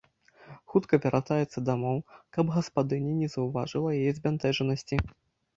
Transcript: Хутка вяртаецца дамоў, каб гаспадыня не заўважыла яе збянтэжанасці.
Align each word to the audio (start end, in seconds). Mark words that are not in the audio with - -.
Хутка 0.71 0.99
вяртаецца 1.03 1.63
дамоў, 1.69 1.97
каб 2.37 2.45
гаспадыня 2.57 3.13
не 3.21 3.29
заўважыла 3.35 3.89
яе 3.99 4.11
збянтэжанасці. 4.21 5.01